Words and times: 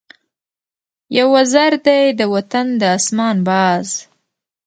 یو 1.17 1.27
وزر 1.35 1.71
دی 1.85 2.01
د 2.19 2.21
وطن 2.33 2.67
د 2.79 2.81
آسمان، 2.97 3.35
باز 3.47 3.87